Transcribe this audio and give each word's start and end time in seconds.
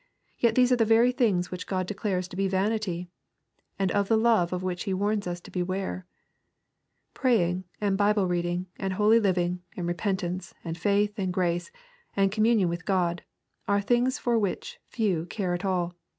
Yet 0.39 0.55
these 0.55 0.71
are 0.71 0.75
the 0.77 0.83
very 0.83 1.11
things 1.11 1.51
which 1.51 1.67
God 1.67 1.85
declares 1.85 2.27
to 2.29 2.35
be 2.35 2.47
"vanity," 2.47 3.11
and 3.77 3.91
of 3.91 4.07
the 4.07 4.17
love 4.17 4.51
of 4.51 4.63
which 4.63 4.85
He 4.85 4.95
warns 4.95 5.27
us 5.27 5.39
to 5.41 5.51
beware! 5.51 6.07
Pray 7.13 7.47
ing, 7.51 7.65
and 7.79 7.99
Bibie 7.99 8.23
reading, 8.27 8.65
and 8.79 8.93
holy 8.93 9.19
living, 9.19 9.61
and 9.77 9.85
repentance, 9.87 10.55
and 10.63 10.75
faith, 10.75 11.19
and 11.19 11.31
grace, 11.31 11.69
and 12.15 12.31
communion 12.31 12.67
with 12.67 12.83
God, 12.83 13.21
are 13.67 13.79
things 13.79 14.17
for 14.17 14.39
which 14.39 14.79
few 14.89 15.27
care 15.27 15.53
at 15.53 15.65
all. 15.65 15.93